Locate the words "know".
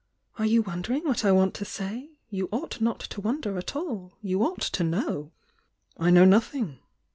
4.83-5.31, 6.09-6.25